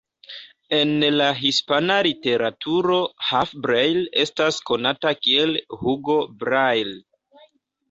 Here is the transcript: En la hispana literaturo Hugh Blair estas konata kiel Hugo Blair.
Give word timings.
En 0.77 0.93
la 1.17 1.27
hispana 1.41 1.97
literaturo 2.07 2.97
Hugh 3.29 3.53
Blair 3.67 4.01
estas 4.25 4.59
konata 4.73 5.15
kiel 5.23 5.55
Hugo 5.79 6.19
Blair. 6.43 6.95